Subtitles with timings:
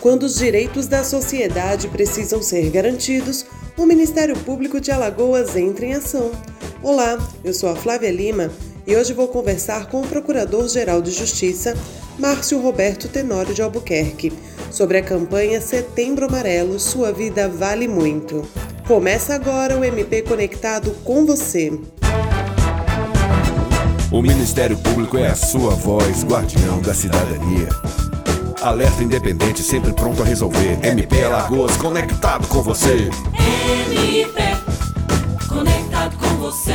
[0.00, 3.46] Quando os direitos da sociedade precisam ser garantidos,
[3.76, 6.30] o Ministério Público de Alagoas entra em ação.
[6.82, 8.50] Olá, eu sou a Flávia Lima
[8.86, 11.76] e hoje vou conversar com o Procurador-Geral de Justiça,
[12.18, 14.32] Márcio Roberto Tenório de Albuquerque,
[14.70, 18.42] sobre a campanha Setembro Amarelo Sua Vida Vale Muito.
[18.86, 21.72] Começa agora o MP Conectado com você.
[24.12, 28.05] O Ministério Público é a sua voz, guardião da cidadania.
[28.66, 30.76] Alerta independente, sempre pronto a resolver.
[30.84, 33.08] MP Alagoas, conectado com você.
[33.38, 34.42] MP,
[35.48, 36.72] conectado com você.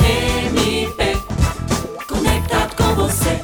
[0.00, 1.14] MP,
[2.08, 3.42] conectado com você.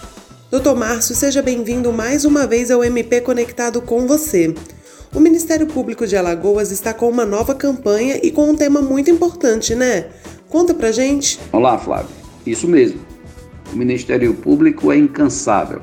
[0.50, 4.54] Doutor Márcio, seja bem-vindo mais uma vez ao MP Conectado com você.
[5.14, 9.10] O Ministério Público de Alagoas está com uma nova campanha e com um tema muito
[9.10, 10.06] importante, né?
[10.48, 11.38] Conta pra gente.
[11.52, 12.08] Olá, Flávio.
[12.46, 13.00] Isso mesmo.
[13.70, 15.82] O Ministério Público é incansável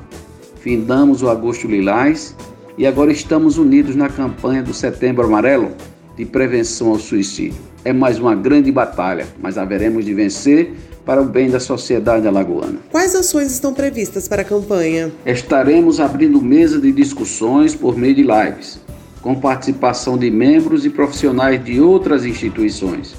[0.66, 2.34] findamos o Agosto Lilás
[2.76, 5.70] e agora estamos unidos na campanha do Setembro Amarelo
[6.16, 7.60] de prevenção ao suicídio.
[7.84, 12.80] É mais uma grande batalha, mas haveremos de vencer para o bem da sociedade alagoana.
[12.90, 15.12] Quais ações estão previstas para a campanha?
[15.24, 18.80] Estaremos abrindo mesa de discussões por meio de lives,
[19.22, 23.14] com participação de membros e profissionais de outras instituições,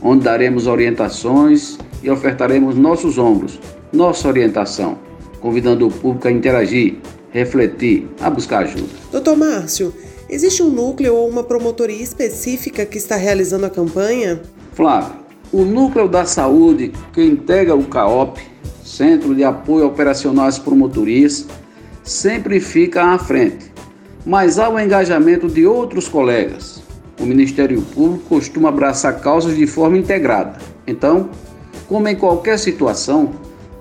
[0.00, 3.60] onde daremos orientações e ofertaremos nossos ombros,
[3.92, 5.06] nossa orientação
[5.40, 6.96] convidando o público a interagir,
[7.30, 8.88] refletir, a buscar ajuda.
[9.12, 9.94] Doutor Márcio,
[10.28, 14.40] existe um núcleo ou uma promotoria específica que está realizando a campanha?
[14.72, 15.16] Flávio,
[15.52, 18.40] o Núcleo da Saúde, que integra o CAOP,
[18.84, 21.46] Centro de Apoio Operacional às Promotorias,
[22.02, 23.72] sempre fica à frente,
[24.24, 26.82] mas há o engajamento de outros colegas.
[27.20, 30.58] O Ministério Público costuma abraçar causas de forma integrada.
[30.86, 31.30] Então,
[31.88, 33.32] como em qualquer situação,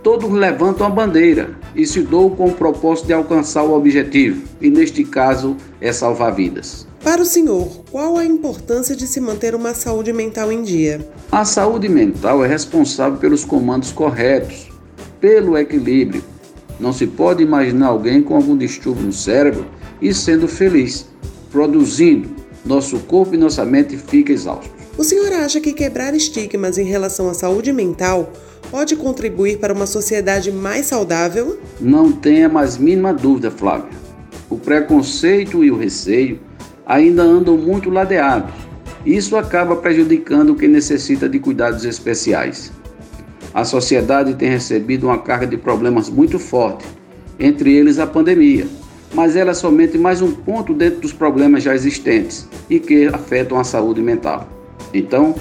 [0.08, 4.70] todos levantam a bandeira e se doam com o propósito de alcançar o objetivo, e
[4.70, 6.88] neste caso é salvar vidas.
[7.04, 11.06] Para o senhor, qual a importância de se manter uma saúde mental em dia?
[11.30, 14.70] A saúde mental é responsável pelos comandos corretos,
[15.20, 16.24] pelo equilíbrio.
[16.80, 19.66] Não se pode imaginar alguém com algum distúrbio no cérebro
[20.02, 21.06] e sendo feliz,
[21.52, 22.30] produzindo.
[22.66, 24.87] Nosso corpo e nossa mente ficam exaustos.
[24.98, 28.34] O senhor acha que quebrar estigmas em relação à saúde mental
[28.72, 31.60] pode contribuir para uma sociedade mais saudável?
[31.80, 33.92] Não tenha mais mínima dúvida, Flávia.
[34.50, 36.40] O preconceito e o receio
[36.84, 38.52] ainda andam muito ladeados.
[39.06, 42.72] Isso acaba prejudicando quem necessita de cuidados especiais.
[43.54, 46.86] A sociedade tem recebido uma carga de problemas muito forte,
[47.40, 48.66] entre eles a pandemia,
[49.14, 53.60] mas ela é somente mais um ponto dentro dos problemas já existentes e que afetam
[53.60, 54.57] a saúde mental.
[54.94, 55.36] Então,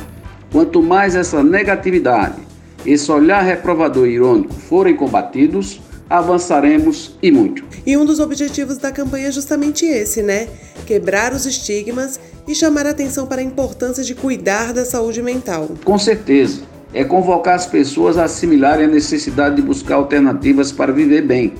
[0.52, 2.36] quanto mais essa negatividade,
[2.84, 7.64] esse olhar reprovador e irônico forem combatidos, avançaremos e muito.
[7.84, 10.48] E um dos objetivos da campanha é justamente esse, né?
[10.86, 15.68] Quebrar os estigmas e chamar a atenção para a importância de cuidar da saúde mental.
[15.84, 16.62] Com certeza,
[16.94, 21.54] é convocar as pessoas a assimilarem a necessidade de buscar alternativas para viver bem,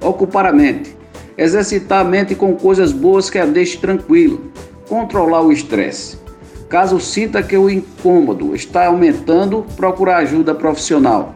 [0.00, 0.96] ocupar a mente,
[1.38, 4.38] exercitar a mente com coisas boas que a deixe tranquila,
[4.88, 6.23] controlar o estresse
[6.74, 11.32] Caso sinta que o incômodo está aumentando, procurar ajuda profissional.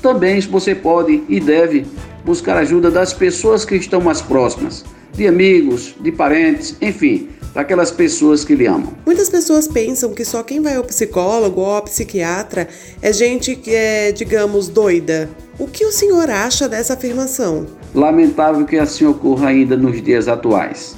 [0.00, 1.84] Também você pode e deve
[2.24, 8.42] buscar ajuda das pessoas que estão mais próximas, de amigos, de parentes, enfim, daquelas pessoas
[8.42, 8.94] que lhe amam.
[9.04, 12.68] Muitas pessoas pensam que só quem vai ao psicólogo ou ao psiquiatra
[13.02, 15.28] é gente que é, digamos, doida.
[15.58, 17.66] O que o senhor acha dessa afirmação?
[17.94, 20.96] Lamentável que assim ocorra ainda nos dias atuais.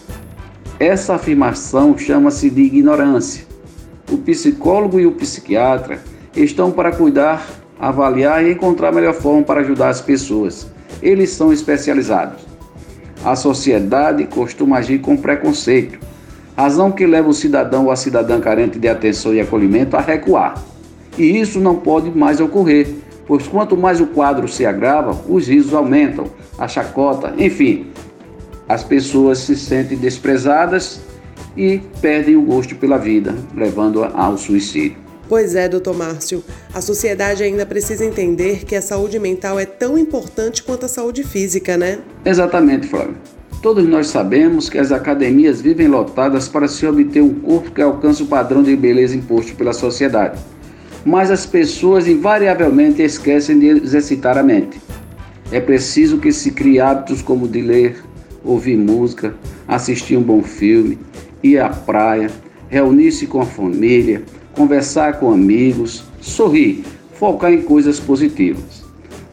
[0.80, 3.44] Essa afirmação chama-se de ignorância.
[4.10, 6.00] O psicólogo e o psiquiatra
[6.34, 7.46] estão para cuidar,
[7.78, 10.68] avaliar e encontrar a melhor forma para ajudar as pessoas.
[11.02, 12.46] Eles são especializados.
[13.22, 15.98] A sociedade costuma agir com preconceito,
[16.56, 20.54] razão que leva o cidadão ou a cidadã carente de atenção e acolhimento a recuar.
[21.18, 22.88] E isso não pode mais ocorrer,
[23.26, 26.24] pois quanto mais o quadro se agrava, os risos aumentam,
[26.58, 27.88] a chacota, enfim,
[28.70, 31.00] as pessoas se sentem desprezadas
[31.56, 34.96] e perdem o gosto pela vida, levando ao suicídio.
[35.28, 36.44] Pois é, doutor Márcio.
[36.72, 41.24] A sociedade ainda precisa entender que a saúde mental é tão importante quanto a saúde
[41.24, 41.98] física, né?
[42.24, 43.16] Exatamente, Flávio.
[43.60, 48.22] Todos nós sabemos que as academias vivem lotadas para se obter um corpo que alcance
[48.22, 50.38] o padrão de beleza imposto pela sociedade.
[51.04, 54.80] Mas as pessoas invariavelmente esquecem de exercitar a mente.
[55.50, 58.09] É preciso que se crie hábitos como de ler,
[58.44, 59.34] ouvir música,
[59.66, 60.98] assistir um bom filme,
[61.42, 62.30] ir à praia,
[62.68, 64.22] reunir-se com a família,
[64.52, 66.84] conversar com amigos, sorrir,
[67.14, 68.84] focar em coisas positivas.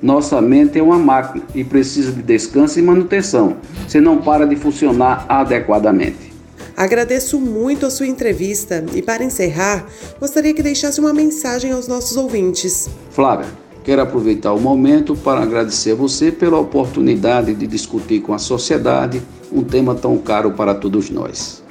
[0.02, 3.58] Nossa mente é uma máquina e precisa de descanso e manutenção,
[3.88, 6.28] se não para de funcionar adequadamente.
[6.76, 9.88] Agradeço muito a sua entrevista e, para encerrar,
[10.20, 12.88] gostaria que deixasse uma mensagem aos nossos ouvintes.
[13.10, 13.48] Flávia,
[13.88, 19.22] quero aproveitar o momento para agradecer a você pela oportunidade de discutir com a sociedade
[19.50, 21.64] um tema tão caro para todos nós.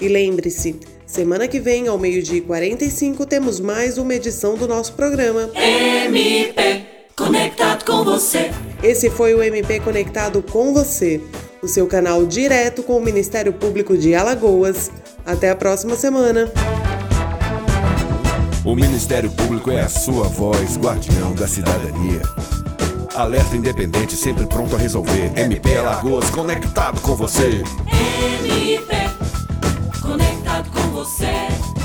[0.00, 4.92] E lembre-se, semana que vem, ao meio-dia e 45, temos mais uma edição do nosso
[4.92, 5.50] programa.
[5.56, 6.84] MP,
[7.16, 8.52] conectado com você.
[8.84, 11.20] Esse foi o MP Conectado com você,
[11.60, 14.92] o seu canal direto com o Ministério Público de Alagoas.
[15.26, 16.48] Até a próxima semana.
[18.62, 22.20] O Ministério Público é a sua voz, guardião da cidadania.
[23.14, 25.32] Alerta independente, sempre pronto a resolver.
[25.34, 27.62] MP Alagoas, conectado com você.
[27.88, 28.94] MP,
[30.02, 31.79] conectado com você.